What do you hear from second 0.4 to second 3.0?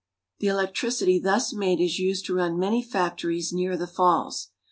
electricity thus made is used to run many